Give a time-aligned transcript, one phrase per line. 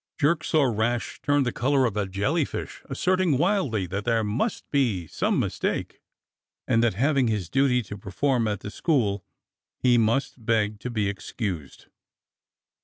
[0.19, 4.29] Jerk saw Rash turn the colour of a jellyfish, asserting wildly that there 80 DOCTOR
[4.31, 6.01] SYN must be some mistake,
[6.67, 9.23] and that having his duty to per form at the school
[9.77, 11.85] he must beg to be excused.